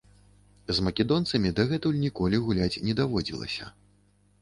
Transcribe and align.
З 0.77 0.85
македонцамі 0.87 1.53
дагэтуль 1.61 2.01
ніколі 2.07 2.43
гуляць 2.49 2.73
не 2.89 2.93
даводзілася. 3.05 3.73